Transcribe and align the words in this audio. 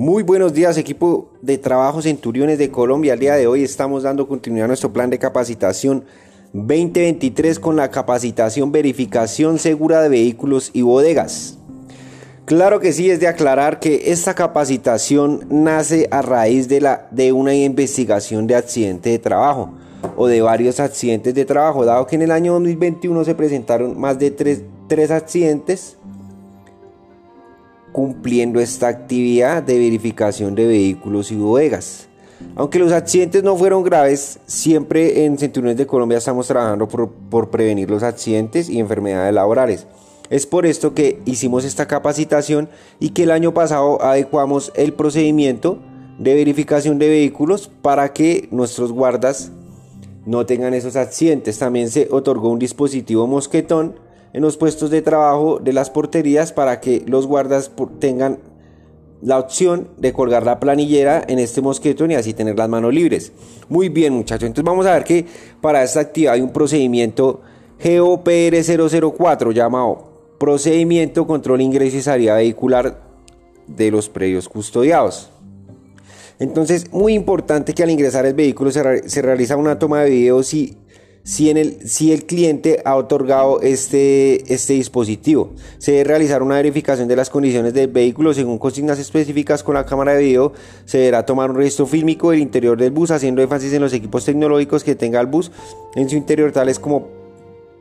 Muy 0.00 0.22
buenos 0.22 0.54
días 0.54 0.78
equipo 0.78 1.28
de 1.42 1.58
trabajo 1.58 2.00
Centuriones 2.00 2.56
de 2.56 2.70
Colombia. 2.70 3.12
El 3.12 3.20
día 3.20 3.34
de 3.34 3.46
hoy 3.46 3.62
estamos 3.62 4.02
dando 4.02 4.26
continuidad 4.26 4.64
a 4.64 4.68
nuestro 4.68 4.94
plan 4.94 5.10
de 5.10 5.18
capacitación 5.18 6.06
2023 6.54 7.58
con 7.58 7.76
la 7.76 7.90
capacitación 7.90 8.72
verificación 8.72 9.58
segura 9.58 10.00
de 10.00 10.08
vehículos 10.08 10.70
y 10.72 10.80
bodegas. 10.80 11.58
Claro 12.46 12.80
que 12.80 12.94
sí, 12.94 13.10
es 13.10 13.20
de 13.20 13.28
aclarar 13.28 13.78
que 13.78 14.10
esta 14.10 14.32
capacitación 14.32 15.46
nace 15.50 16.08
a 16.10 16.22
raíz 16.22 16.66
de, 16.66 16.80
la, 16.80 17.06
de 17.10 17.32
una 17.32 17.54
investigación 17.54 18.46
de 18.46 18.54
accidente 18.54 19.10
de 19.10 19.18
trabajo 19.18 19.74
o 20.16 20.28
de 20.28 20.40
varios 20.40 20.80
accidentes 20.80 21.34
de 21.34 21.44
trabajo, 21.44 21.84
dado 21.84 22.06
que 22.06 22.16
en 22.16 22.22
el 22.22 22.30
año 22.30 22.54
2021 22.54 23.22
se 23.22 23.34
presentaron 23.34 24.00
más 24.00 24.18
de 24.18 24.30
tres, 24.30 24.62
tres 24.88 25.10
accidentes 25.10 25.98
cumpliendo 27.92 28.60
esta 28.60 28.88
actividad 28.88 29.62
de 29.62 29.78
verificación 29.78 30.54
de 30.54 30.66
vehículos 30.66 31.30
y 31.32 31.36
bodegas. 31.36 32.08
Aunque 32.56 32.78
los 32.78 32.92
accidentes 32.92 33.42
no 33.42 33.56
fueron 33.56 33.82
graves, 33.82 34.38
siempre 34.46 35.24
en 35.24 35.38
Centuriones 35.38 35.76
de 35.76 35.86
Colombia 35.86 36.18
estamos 36.18 36.46
trabajando 36.46 36.88
por, 36.88 37.10
por, 37.10 37.50
prevenir 37.50 37.90
los 37.90 38.02
accidentes 38.02 38.68
y 38.68 38.78
enfermedades 38.78 39.34
laborales. 39.34 39.86
Es 40.30 40.46
por 40.46 40.64
esto 40.64 40.94
que 40.94 41.20
hicimos 41.26 41.64
esta 41.64 41.86
capacitación 41.86 42.70
y 42.98 43.10
que 43.10 43.24
el 43.24 43.30
año 43.30 43.52
pasado 43.52 44.00
adecuamos 44.02 44.72
el 44.76 44.94
procedimiento 44.94 45.78
de 46.18 46.34
verificación 46.34 46.98
de 46.98 47.08
vehículos 47.08 47.70
para 47.82 48.12
que 48.12 48.48
nuestros 48.50 48.92
guardas 48.92 49.50
no 50.26 50.46
tengan 50.46 50.74
esos 50.74 50.96
accidentes. 50.96 51.58
También 51.58 51.90
se 51.90 52.08
otorgó 52.10 52.50
un 52.50 52.58
dispositivo 52.58 53.26
mosquetón 53.26 53.96
en 54.32 54.42
los 54.42 54.56
puestos 54.56 54.90
de 54.90 55.02
trabajo 55.02 55.58
de 55.58 55.72
las 55.72 55.90
porterías 55.90 56.52
para 56.52 56.80
que 56.80 57.02
los 57.06 57.26
guardas 57.26 57.70
tengan 57.98 58.38
la 59.22 59.38
opción 59.38 59.88
de 59.98 60.12
colgar 60.12 60.44
la 60.44 60.60
planillera 60.60 61.22
en 61.26 61.38
este 61.38 61.60
mosquetón 61.60 62.10
y 62.10 62.14
así 62.14 62.32
tener 62.32 62.56
las 62.56 62.68
manos 62.68 62.94
libres. 62.94 63.32
Muy 63.68 63.88
bien 63.88 64.14
muchachos, 64.14 64.46
entonces 64.46 64.64
vamos 64.64 64.86
a 64.86 64.94
ver 64.94 65.04
que 65.04 65.26
para 65.60 65.82
esta 65.82 66.00
actividad 66.00 66.34
hay 66.34 66.40
un 66.40 66.52
procedimiento 66.52 67.40
GOPR 67.82 68.62
004 69.16 69.52
llamado 69.52 70.10
Procedimiento 70.38 71.26
Control 71.26 71.60
Ingreso 71.60 71.98
y 71.98 72.02
Salida 72.02 72.34
Vehicular 72.34 73.02
de 73.66 73.90
los 73.90 74.08
predios 74.08 74.48
custodiados. 74.48 75.30
Entonces, 76.38 76.90
muy 76.90 77.12
importante 77.12 77.74
que 77.74 77.82
al 77.82 77.90
ingresar 77.90 78.24
el 78.24 78.32
vehículo 78.32 78.70
se, 78.70 79.08
se 79.08 79.22
realiza 79.22 79.56
una 79.56 79.78
toma 79.78 80.02
de 80.02 80.10
video 80.10 80.42
si 80.42 80.78
si, 81.22 81.50
el 81.50 82.24
cliente 82.26 82.80
ha 82.84 82.96
otorgado 82.96 83.60
este, 83.60 84.52
este 84.52 84.72
dispositivo. 84.72 85.50
Se 85.78 85.92
debe 85.92 86.04
realizar 86.04 86.42
una 86.42 86.56
verificación 86.56 87.08
de 87.08 87.16
las 87.16 87.30
condiciones 87.30 87.74
del 87.74 87.88
vehículo 87.88 88.32
según 88.32 88.58
consignas 88.58 88.98
específicas 88.98 89.62
con 89.62 89.74
la 89.74 89.84
cámara 89.84 90.14
de 90.14 90.24
video. 90.24 90.52
Se 90.86 90.98
deberá 90.98 91.26
tomar 91.26 91.50
un 91.50 91.56
registro 91.56 91.86
fílmico 91.86 92.30
del 92.30 92.40
interior 92.40 92.78
del 92.78 92.90
bus, 92.90 93.10
haciendo 93.10 93.42
énfasis 93.42 93.72
en 93.72 93.82
los 93.82 93.92
equipos 93.92 94.24
tecnológicos 94.24 94.82
que 94.82 94.94
tenga 94.94 95.20
el 95.20 95.26
bus 95.26 95.52
en 95.94 96.08
su 96.08 96.16
interior, 96.16 96.52
tales 96.52 96.78
como 96.78 97.08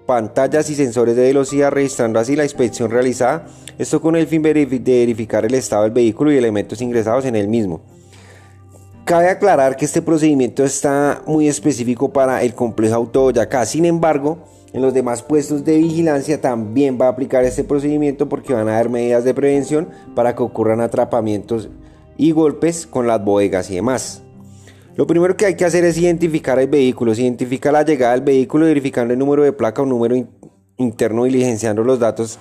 pantallas 0.05 0.69
y 0.69 0.75
sensores 0.75 1.15
de 1.15 1.21
velocidad, 1.21 1.71
registrando 1.71 2.19
así 2.19 2.35
la 2.35 2.43
inspección 2.43 2.91
realizada. 2.91 3.47
Esto 3.77 4.01
con 4.01 4.15
el 4.15 4.27
fin 4.27 4.41
de 4.41 4.53
verificar 4.65 5.45
el 5.45 5.53
estado 5.53 5.83
del 5.83 5.91
vehículo 5.91 6.31
y 6.31 6.37
elementos 6.37 6.81
ingresados 6.81 7.25
en 7.25 7.35
el 7.35 7.47
mismo. 7.47 7.81
Cabe 9.09 9.27
aclarar 9.27 9.75
que 9.75 9.85
este 9.85 10.03
procedimiento 10.03 10.63
está 10.63 11.23
muy 11.25 11.47
específico 11.47 12.13
para 12.13 12.43
el 12.43 12.53
complejo 12.53 12.93
auto 12.93 13.21
Boyacá. 13.23 13.65
Sin 13.65 13.85
embargo, 13.85 14.37
en 14.71 14.83
los 14.83 14.93
demás 14.93 15.23
puestos 15.23 15.65
de 15.65 15.79
vigilancia 15.79 16.39
también 16.39 16.95
va 17.01 17.07
a 17.07 17.09
aplicar 17.09 17.43
este 17.43 17.63
procedimiento 17.63 18.29
porque 18.29 18.53
van 18.53 18.69
a 18.69 18.75
haber 18.75 18.89
medidas 18.91 19.23
de 19.23 19.33
prevención 19.33 19.89
para 20.13 20.35
que 20.35 20.43
ocurran 20.43 20.79
atrapamientos 20.79 21.69
y 22.17 22.33
golpes 22.33 22.85
con 22.85 23.07
las 23.07 23.25
bodegas 23.25 23.71
y 23.71 23.75
demás. 23.77 24.21
Lo 24.95 25.07
primero 25.07 25.35
que 25.35 25.47
hay 25.47 25.55
que 25.55 25.65
hacer 25.65 25.85
es 25.85 25.97
identificar 25.97 26.59
el 26.59 26.67
vehículo. 26.67 27.15
Se 27.15 27.23
identifica 27.23 27.71
la 27.71 27.81
llegada 27.81 28.13
del 28.13 28.21
vehículo 28.21 28.67
verificando 28.67 29.11
el 29.11 29.17
número 29.17 29.41
de 29.41 29.53
placa 29.53 29.81
o 29.81 29.87
número 29.87 30.23
interno 30.77 31.23
diligenciando 31.23 31.83
los 31.83 31.97
datos 31.97 32.37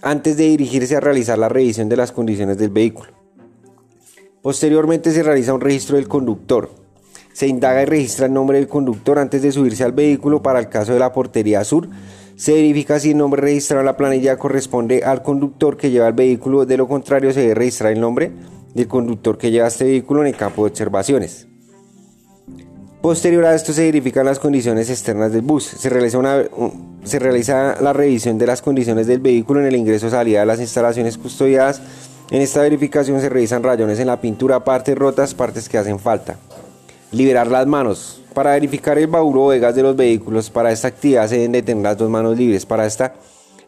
antes 0.00 0.38
de 0.38 0.44
dirigirse 0.44 0.96
a 0.96 1.00
realizar 1.00 1.36
la 1.36 1.50
revisión 1.50 1.90
de 1.90 1.98
las 1.98 2.12
condiciones 2.12 2.56
del 2.56 2.70
vehículo. 2.70 3.21
Posteriormente 4.42 5.12
se 5.12 5.22
realiza 5.22 5.54
un 5.54 5.60
registro 5.60 5.96
del 5.96 6.08
conductor. 6.08 6.68
Se 7.32 7.46
indaga 7.46 7.82
y 7.82 7.84
registra 7.84 8.26
el 8.26 8.32
nombre 8.32 8.58
del 8.58 8.66
conductor 8.66 9.20
antes 9.20 9.40
de 9.40 9.52
subirse 9.52 9.84
al 9.84 9.92
vehículo 9.92 10.42
para 10.42 10.58
el 10.58 10.68
caso 10.68 10.92
de 10.92 10.98
la 10.98 11.12
portería 11.12 11.62
sur. 11.62 11.88
Se 12.34 12.52
verifica 12.52 12.98
si 12.98 13.12
el 13.12 13.18
nombre 13.18 13.40
registrado 13.40 13.80
en 13.80 13.86
la 13.86 13.96
planilla 13.96 14.36
corresponde 14.36 15.04
al 15.04 15.22
conductor 15.22 15.76
que 15.76 15.90
lleva 15.90 16.08
el 16.08 16.14
vehículo, 16.14 16.66
de 16.66 16.76
lo 16.76 16.88
contrario 16.88 17.32
se 17.32 17.40
debe 17.40 17.54
registrar 17.54 17.92
el 17.92 18.00
nombre 18.00 18.32
del 18.74 18.88
conductor 18.88 19.38
que 19.38 19.52
lleva 19.52 19.68
este 19.68 19.84
vehículo 19.84 20.22
en 20.22 20.28
el 20.28 20.36
campo 20.36 20.64
de 20.64 20.70
observaciones. 20.70 21.46
Posterior 23.00 23.44
a 23.44 23.54
esto 23.54 23.72
se 23.72 23.84
verifican 23.84 24.26
las 24.26 24.38
condiciones 24.38 24.90
externas 24.90 25.32
del 25.32 25.42
bus. 25.42 25.64
Se 25.64 25.88
realiza, 25.88 27.80
la 27.80 27.92
revisión 27.92 28.38
de 28.38 28.46
las 28.46 28.62
condiciones 28.62 29.06
del 29.06 29.20
vehículo 29.20 29.60
en 29.60 29.66
el 29.66 29.76
ingreso 29.76 30.08
o 30.08 30.10
salida 30.10 30.40
de 30.40 30.46
las 30.46 30.60
instalaciones 30.60 31.18
custodiadas 31.18 31.80
en 32.32 32.40
esta 32.40 32.62
verificación 32.62 33.20
se 33.20 33.28
revisan 33.28 33.62
rayones 33.62 33.98
en 33.98 34.06
la 34.06 34.18
pintura, 34.18 34.64
partes 34.64 34.96
rotas, 34.96 35.34
partes 35.34 35.68
que 35.68 35.76
hacen 35.76 35.98
falta. 35.98 36.36
Liberar 37.10 37.46
las 37.46 37.66
manos. 37.66 38.22
Para 38.32 38.52
verificar 38.52 38.96
el 38.96 39.06
baúl 39.06 39.36
o 39.36 39.48
vegas 39.48 39.74
de 39.74 39.82
los 39.82 39.94
vehículos, 39.94 40.48
para 40.48 40.72
esta 40.72 40.88
actividad 40.88 41.28
se 41.28 41.36
deben 41.36 41.52
de 41.52 41.60
tener 41.60 41.82
las 41.82 41.98
dos 41.98 42.08
manos 42.08 42.38
libres. 42.38 42.64
Para 42.64 42.86
esta, 42.86 43.12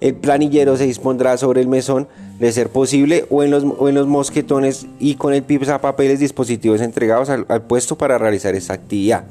el 0.00 0.14
planillero 0.14 0.78
se 0.78 0.86
dispondrá 0.86 1.36
sobre 1.36 1.60
el 1.60 1.68
mesón, 1.68 2.08
de 2.38 2.52
ser 2.52 2.70
posible, 2.70 3.26
o 3.28 3.42
en 3.42 3.50
los, 3.50 4.06
mosquetones 4.06 4.86
y 4.98 5.16
con 5.16 5.34
el 5.34 5.44
a 5.70 5.80
papeles 5.82 6.18
dispositivos 6.20 6.80
entregados 6.80 7.28
al, 7.28 7.44
al 7.50 7.60
puesto 7.64 7.98
para 7.98 8.16
realizar 8.16 8.54
esta 8.54 8.72
actividad. 8.72 9.24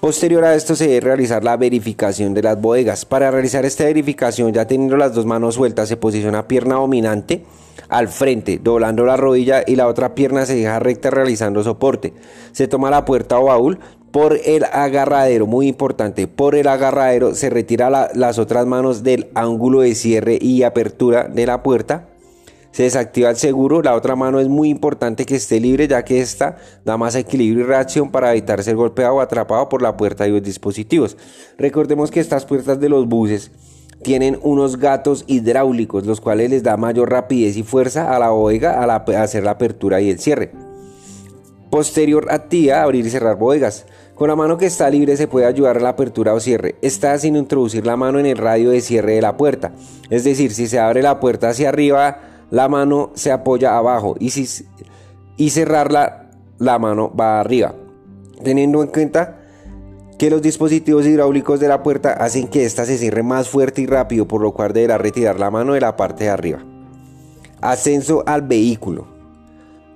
Posterior 0.00 0.44
a 0.44 0.54
esto 0.54 0.76
se 0.76 0.88
debe 0.88 1.00
realizar 1.00 1.42
la 1.42 1.56
verificación 1.56 2.34
de 2.34 2.42
las 2.42 2.60
bodegas. 2.60 3.04
Para 3.06 3.30
realizar 3.30 3.64
esta 3.64 3.84
verificación, 3.84 4.52
ya 4.52 4.66
teniendo 4.66 4.96
las 4.96 5.14
dos 5.14 5.24
manos 5.24 5.54
sueltas, 5.54 5.88
se 5.88 5.96
posiciona 5.96 6.46
pierna 6.46 6.76
dominante 6.76 7.44
al 7.88 8.08
frente, 8.08 8.60
doblando 8.62 9.06
la 9.06 9.16
rodilla 9.16 9.62
y 9.66 9.76
la 9.76 9.88
otra 9.88 10.14
pierna 10.14 10.44
se 10.44 10.54
deja 10.54 10.78
recta 10.78 11.10
realizando 11.10 11.64
soporte. 11.64 12.12
Se 12.52 12.68
toma 12.68 12.90
la 12.90 13.04
puerta 13.04 13.38
o 13.38 13.46
baúl 13.46 13.78
por 14.10 14.38
el 14.44 14.64
agarradero, 14.64 15.46
muy 15.46 15.66
importante, 15.66 16.26
por 16.26 16.54
el 16.54 16.68
agarradero 16.68 17.34
se 17.34 17.50
retira 17.50 18.10
las 18.14 18.38
otras 18.38 18.66
manos 18.66 19.02
del 19.02 19.28
ángulo 19.34 19.80
de 19.80 19.94
cierre 19.94 20.38
y 20.40 20.62
apertura 20.62 21.24
de 21.24 21.46
la 21.46 21.62
puerta. 21.62 22.08
Se 22.76 22.82
desactiva 22.82 23.30
el 23.30 23.36
seguro, 23.36 23.80
la 23.80 23.94
otra 23.94 24.16
mano 24.16 24.38
es 24.38 24.48
muy 24.48 24.68
importante 24.68 25.24
que 25.24 25.36
esté 25.36 25.60
libre 25.60 25.88
ya 25.88 26.04
que 26.04 26.20
esta 26.20 26.58
da 26.84 26.98
más 26.98 27.14
equilibrio 27.14 27.64
y 27.64 27.66
reacción 27.66 28.10
para 28.10 28.32
evitar 28.32 28.62
ser 28.62 28.76
golpeado 28.76 29.14
o 29.14 29.20
atrapado 29.22 29.66
por 29.70 29.80
la 29.80 29.96
puerta 29.96 30.28
y 30.28 30.30
los 30.30 30.42
dispositivos. 30.42 31.16
Recordemos 31.56 32.10
que 32.10 32.20
estas 32.20 32.44
puertas 32.44 32.78
de 32.78 32.90
los 32.90 33.08
buses 33.08 33.50
tienen 34.02 34.38
unos 34.42 34.76
gatos 34.76 35.24
hidráulicos, 35.26 36.04
los 36.04 36.20
cuales 36.20 36.50
les 36.50 36.62
da 36.62 36.76
mayor 36.76 37.10
rapidez 37.10 37.56
y 37.56 37.62
fuerza 37.62 38.14
a 38.14 38.18
la 38.18 38.28
bodega 38.28 38.82
al 38.82 38.90
hacer 38.90 39.42
la 39.42 39.52
apertura 39.52 40.02
y 40.02 40.10
el 40.10 40.18
cierre. 40.18 40.52
Posterior 41.70 42.26
actividad, 42.30 42.82
abrir 42.82 43.06
y 43.06 43.08
cerrar 43.08 43.38
bodegas. 43.38 43.86
Con 44.14 44.28
la 44.28 44.36
mano 44.36 44.58
que 44.58 44.66
está 44.66 44.90
libre 44.90 45.16
se 45.16 45.28
puede 45.28 45.46
ayudar 45.46 45.78
a 45.78 45.80
la 45.80 45.88
apertura 45.88 46.34
o 46.34 46.40
cierre. 46.40 46.74
Está 46.82 47.18
sin 47.18 47.36
introducir 47.36 47.86
la 47.86 47.96
mano 47.96 48.18
en 48.18 48.26
el 48.26 48.36
radio 48.36 48.68
de 48.68 48.82
cierre 48.82 49.14
de 49.14 49.22
la 49.22 49.38
puerta. 49.38 49.72
Es 50.10 50.24
decir, 50.24 50.52
si 50.52 50.66
se 50.66 50.78
abre 50.78 51.00
la 51.00 51.20
puerta 51.20 51.48
hacia 51.48 51.70
arriba, 51.70 52.35
la 52.50 52.68
mano 52.68 53.10
se 53.14 53.32
apoya 53.32 53.76
abajo 53.76 54.16
y, 54.18 54.30
si, 54.30 54.66
y 55.36 55.50
cerrarla, 55.50 56.30
la 56.58 56.78
mano 56.78 57.12
va 57.14 57.40
arriba. 57.40 57.74
Teniendo 58.42 58.82
en 58.82 58.88
cuenta 58.88 59.40
que 60.18 60.30
los 60.30 60.40
dispositivos 60.40 61.06
hidráulicos 61.06 61.60
de 61.60 61.68
la 61.68 61.82
puerta 61.82 62.12
hacen 62.12 62.48
que 62.48 62.64
ésta 62.64 62.84
se 62.84 62.98
cierre 62.98 63.22
más 63.22 63.48
fuerte 63.48 63.82
y 63.82 63.86
rápido, 63.86 64.26
por 64.26 64.40
lo 64.40 64.52
cual 64.52 64.72
deberá 64.72 64.98
retirar 64.98 65.38
la 65.38 65.50
mano 65.50 65.74
de 65.74 65.80
la 65.80 65.96
parte 65.96 66.24
de 66.24 66.30
arriba. 66.30 66.64
Ascenso 67.60 68.22
al 68.26 68.42
vehículo. 68.42 69.06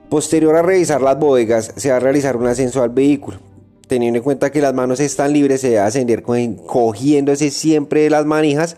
Posterior 0.09 0.57
a 0.57 0.63
revisar 0.63 1.01
las 1.01 1.19
bodegas, 1.19 1.73
se 1.77 1.91
va 1.91 1.97
a 1.97 2.01
realizar 2.01 2.37
un 2.37 2.49
ascenso 2.49 2.83
al 2.83 2.91
vehículo. 2.91 3.39
Teniendo 3.87 4.19
en 4.19 4.25
cuenta 4.25 4.51
que 4.51 4.61
las 4.61 4.75
manos 4.75 5.01
están 5.01 5.33
libres, 5.33 5.61
se 5.61 5.69
debe 5.69 5.81
ascender 5.81 6.23
cogiéndose 6.23 7.51
siempre 7.51 8.03
de 8.03 8.11
las 8.11 8.27
manijas 8.27 8.77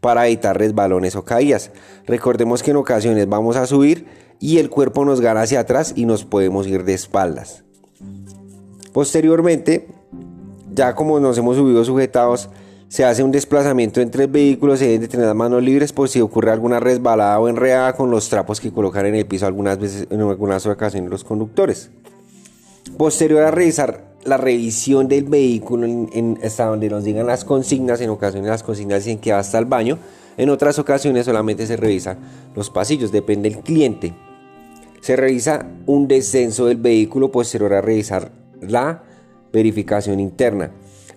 para 0.00 0.26
evitar 0.26 0.58
resbalones 0.58 1.16
o 1.16 1.24
caídas. 1.24 1.70
Recordemos 2.06 2.62
que 2.62 2.70
en 2.70 2.78
ocasiones 2.78 3.28
vamos 3.28 3.56
a 3.56 3.66
subir 3.66 4.06
y 4.38 4.58
el 4.58 4.70
cuerpo 4.70 5.04
nos 5.04 5.20
gana 5.20 5.42
hacia 5.42 5.60
atrás 5.60 5.92
y 5.96 6.06
nos 6.06 6.24
podemos 6.24 6.66
ir 6.66 6.84
de 6.84 6.94
espaldas. 6.94 7.62
Posteriormente, 8.92 9.88
ya 10.74 10.94
como 10.94 11.20
nos 11.20 11.38
hemos 11.38 11.56
subido 11.56 11.84
sujetados, 11.84 12.48
se 12.88 13.04
hace 13.04 13.22
un 13.22 13.30
desplazamiento 13.30 14.00
entre 14.00 14.24
el 14.24 14.30
vehículo, 14.30 14.76
se 14.76 14.86
deben 14.86 15.02
de 15.02 15.08
tener 15.08 15.26
las 15.26 15.36
manos 15.36 15.62
libres 15.62 15.92
por 15.92 16.08
si 16.08 16.20
ocurre 16.20 16.50
alguna 16.50 16.80
resbalada 16.80 17.38
o 17.38 17.48
enredada 17.48 17.92
con 17.92 18.10
los 18.10 18.28
trapos 18.28 18.60
que 18.60 18.72
colocan 18.72 19.06
en 19.06 19.14
el 19.14 19.26
piso 19.26 19.46
algunas 19.46 19.78
veces, 19.78 20.08
en 20.10 20.20
algunas 20.22 20.66
ocasiones 20.66 21.08
los 21.08 21.22
conductores. 21.22 21.90
Posterior 22.96 23.42
a 23.42 23.52
realizar 23.52 24.09
la 24.24 24.36
revisión 24.36 25.08
del 25.08 25.24
vehículo 25.24 25.86
en, 25.86 26.38
hasta 26.44 26.66
donde 26.66 26.88
nos 26.88 27.04
digan 27.04 27.26
las 27.26 27.44
consignas, 27.44 28.00
en 28.00 28.10
ocasiones 28.10 28.50
las 28.50 28.62
consignas 28.62 29.04
dicen 29.04 29.18
que 29.18 29.32
va 29.32 29.38
hasta 29.38 29.58
el 29.58 29.64
baño, 29.64 29.98
en 30.36 30.50
otras 30.50 30.78
ocasiones 30.78 31.26
solamente 31.26 31.66
se 31.66 31.76
revisan 31.76 32.18
los 32.54 32.70
pasillos, 32.70 33.12
depende 33.12 33.50
del 33.50 33.60
cliente. 33.60 34.14
Se 35.00 35.16
realiza 35.16 35.66
un 35.86 36.08
descenso 36.08 36.66
del 36.66 36.76
vehículo 36.76 37.30
posterior 37.30 37.72
a 37.72 37.80
realizar 37.80 38.30
la 38.60 39.02
verificación 39.52 40.20
interna. 40.20 40.70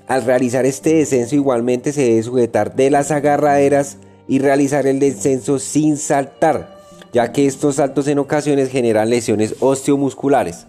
Al 0.08 0.24
realizar 0.24 0.66
este 0.66 0.96
descenso 0.96 1.36
igualmente 1.36 1.92
se 1.92 2.04
debe 2.04 2.24
sujetar 2.24 2.76
de 2.76 2.90
las 2.90 3.12
agarraderas 3.12 3.98
y 4.28 4.40
realizar 4.40 4.88
el 4.88 5.00
descenso 5.00 5.60
sin 5.60 5.98
saltar, 5.98 6.78
ya 7.12 7.32
que 7.32 7.46
estos 7.46 7.76
saltos 7.76 8.08
en 8.08 8.20
ocasiones 8.20 8.70
generan 8.70 9.10
lesiones 9.10 9.56
osteomusculares. 9.60 10.68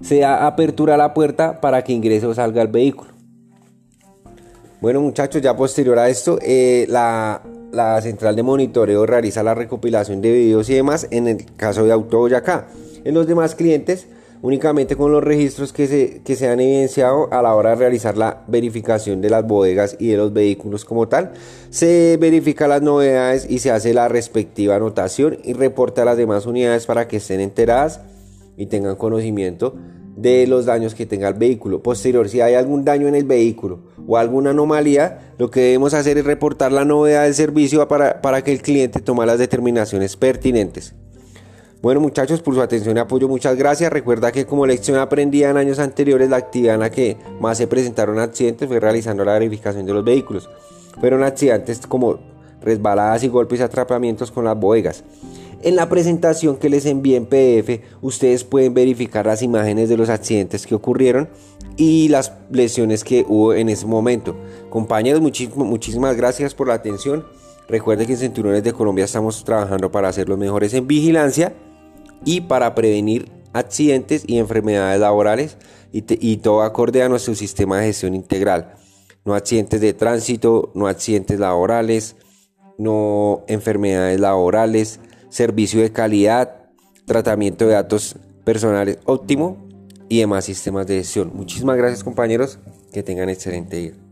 Se 0.00 0.20
da 0.20 0.46
apertura 0.46 0.94
a 0.94 0.96
la 0.96 1.12
puerta 1.12 1.60
para 1.60 1.82
que 1.82 1.92
ingrese 1.92 2.26
o 2.26 2.34
salga 2.34 2.62
el 2.62 2.68
vehículo. 2.68 3.10
Bueno 4.80 5.02
muchachos, 5.02 5.42
ya 5.42 5.54
posterior 5.54 5.98
a 5.98 6.08
esto, 6.08 6.38
eh, 6.40 6.86
la, 6.88 7.42
central 8.00 8.34
de 8.34 8.42
monitoreo 8.42 9.04
realiza 9.04 9.42
la 9.42 9.54
recopilación 9.54 10.22
de 10.22 10.32
videos 10.32 10.70
y 10.70 10.74
demás 10.74 11.06
en 11.10 11.28
el 11.28 11.44
caso 11.54 11.84
de 11.84 11.92
Auto 11.92 12.16
Boyacá. 12.16 12.66
En 13.04 13.12
los 13.12 13.26
demás 13.26 13.54
clientes, 13.54 14.06
únicamente 14.40 14.96
con 14.96 15.12
los 15.12 15.22
registros 15.22 15.74
que 15.74 15.86
se, 15.86 16.22
que 16.24 16.34
se 16.34 16.48
han 16.48 16.60
evidenciado 16.60 17.28
a 17.30 17.42
la 17.42 17.54
hora 17.54 17.70
de 17.70 17.76
realizar 17.76 18.16
la 18.16 18.42
verificación 18.46 19.20
de 19.20 19.28
las 19.28 19.46
bodegas 19.46 19.96
y 19.98 20.08
de 20.08 20.16
los 20.16 20.32
vehículos 20.32 20.86
como 20.86 21.08
tal, 21.08 21.32
se 21.68 22.16
verifica 22.18 22.66
las 22.66 22.80
novedades 22.80 23.46
y 23.50 23.58
se 23.58 23.70
hace 23.70 23.92
la 23.92 24.08
respectiva 24.08 24.76
anotación 24.76 25.38
y 25.44 25.52
reporta 25.52 26.02
a 26.02 26.06
las 26.06 26.16
demás 26.16 26.46
unidades 26.46 26.86
para 26.86 27.06
que 27.06 27.18
estén 27.18 27.40
enteradas 27.40 28.00
y 28.60 28.66
tengan 28.66 28.94
conocimiento 28.96 29.74
de 30.16 30.46
los 30.46 30.66
daños 30.66 30.94
que 30.94 31.06
tenga 31.06 31.28
el 31.28 31.34
vehículo. 31.34 31.82
Posterior, 31.82 32.28
si 32.28 32.42
hay 32.42 32.54
algún 32.54 32.84
daño 32.84 33.08
en 33.08 33.14
el 33.14 33.24
vehículo 33.24 33.80
o 34.06 34.18
alguna 34.18 34.50
anomalía, 34.50 35.32
lo 35.38 35.50
que 35.50 35.60
debemos 35.60 35.94
hacer 35.94 36.18
es 36.18 36.26
reportar 36.26 36.70
la 36.70 36.84
novedad 36.84 37.24
del 37.24 37.32
servicio 37.32 37.88
para, 37.88 38.20
para 38.20 38.44
que 38.44 38.52
el 38.52 38.60
cliente 38.60 39.00
tome 39.00 39.24
las 39.24 39.38
determinaciones 39.38 40.14
pertinentes. 40.18 40.94
Bueno 41.80 42.00
muchachos, 42.00 42.42
por 42.42 42.54
su 42.54 42.60
atención 42.60 42.98
y 42.98 43.00
apoyo, 43.00 43.28
muchas 43.28 43.56
gracias. 43.56 43.90
Recuerda 43.90 44.30
que 44.30 44.44
como 44.44 44.66
lección 44.66 44.98
aprendida 44.98 45.48
en 45.48 45.56
años 45.56 45.78
anteriores, 45.78 46.28
la 46.28 46.36
actividad 46.36 46.74
en 46.74 46.80
la 46.80 46.90
que 46.90 47.16
más 47.40 47.56
se 47.56 47.66
presentaron 47.66 48.18
accidentes 48.18 48.68
fue 48.68 48.78
realizando 48.78 49.24
la 49.24 49.32
verificación 49.32 49.86
de 49.86 49.94
los 49.94 50.04
vehículos. 50.04 50.50
Fueron 51.00 51.22
accidentes 51.22 51.86
como 51.86 52.18
resbaladas 52.60 53.24
y 53.24 53.28
golpes 53.28 53.60
y 53.60 53.62
atrapamientos 53.62 54.30
con 54.30 54.44
las 54.44 54.60
bodegas. 54.60 55.02
En 55.62 55.76
la 55.76 55.90
presentación 55.90 56.56
que 56.56 56.70
les 56.70 56.86
envié 56.86 57.16
en 57.16 57.26
PDF, 57.26 57.82
ustedes 58.00 58.44
pueden 58.44 58.72
verificar 58.72 59.26
las 59.26 59.42
imágenes 59.42 59.90
de 59.90 59.98
los 59.98 60.08
accidentes 60.08 60.66
que 60.66 60.74
ocurrieron 60.74 61.28
y 61.76 62.08
las 62.08 62.32
lesiones 62.50 63.04
que 63.04 63.26
hubo 63.28 63.52
en 63.52 63.68
ese 63.68 63.84
momento. 63.84 64.36
Compañeros, 64.70 65.20
muchísimas 65.20 66.16
gracias 66.16 66.54
por 66.54 66.68
la 66.68 66.74
atención. 66.74 67.26
Recuerden 67.68 68.06
que 68.06 68.14
en 68.14 68.18
Centuriones 68.18 68.64
de 68.64 68.72
Colombia 68.72 69.04
estamos 69.04 69.44
trabajando 69.44 69.92
para 69.92 70.10
ser 70.14 70.30
los 70.30 70.38
mejores 70.38 70.72
en 70.72 70.86
vigilancia 70.86 71.52
y 72.24 72.40
para 72.40 72.74
prevenir 72.74 73.30
accidentes 73.52 74.24
y 74.26 74.38
enfermedades 74.38 74.98
laborales 74.98 75.58
y, 75.92 76.04
y 76.08 76.38
todo 76.38 76.62
acorde 76.62 77.02
a 77.02 77.10
nuestro 77.10 77.34
sistema 77.34 77.78
de 77.78 77.88
gestión 77.88 78.14
integral. 78.14 78.76
No 79.26 79.34
accidentes 79.34 79.82
de 79.82 79.92
tránsito, 79.92 80.72
no 80.74 80.86
accidentes 80.86 81.38
laborales, 81.38 82.16
no 82.78 83.44
enfermedades 83.46 84.18
laborales, 84.18 85.00
servicio 85.30 85.80
de 85.80 85.92
calidad, 85.92 86.68
tratamiento 87.06 87.66
de 87.66 87.72
datos 87.72 88.16
personales 88.44 88.98
óptimo 89.04 89.56
y 90.08 90.18
demás 90.18 90.44
sistemas 90.44 90.86
de 90.86 90.98
gestión. 90.98 91.30
Muchísimas 91.34 91.76
gracias 91.76 92.04
compañeros, 92.04 92.58
que 92.92 93.02
tengan 93.02 93.30
excelente 93.30 93.76
día. 93.76 94.09